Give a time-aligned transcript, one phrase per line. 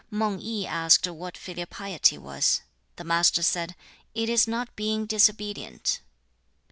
[0.09, 0.17] 1.
[0.17, 2.61] Mang I asked what filial piety was.
[2.95, 3.75] The Master said,
[4.15, 6.01] 'It is not being disobedient.'